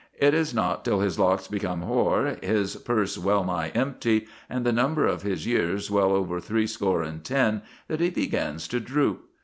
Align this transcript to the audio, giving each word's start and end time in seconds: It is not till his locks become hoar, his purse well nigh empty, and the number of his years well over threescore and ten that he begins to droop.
It 0.17 0.33
is 0.33 0.51
not 0.51 0.83
till 0.83 1.01
his 1.01 1.19
locks 1.19 1.47
become 1.47 1.83
hoar, 1.83 2.35
his 2.41 2.75
purse 2.77 3.19
well 3.19 3.43
nigh 3.43 3.69
empty, 3.75 4.25
and 4.49 4.65
the 4.65 4.71
number 4.71 5.05
of 5.05 5.21
his 5.21 5.45
years 5.45 5.91
well 5.91 6.11
over 6.11 6.39
threescore 6.39 7.03
and 7.03 7.23
ten 7.23 7.61
that 7.87 7.99
he 7.99 8.09
begins 8.09 8.67
to 8.69 8.79
droop. 8.79 9.25